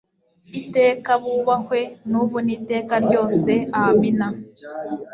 [0.59, 3.53] iteka; bubahwe n'ubu n'iteka ryose.
[3.81, 4.27] amina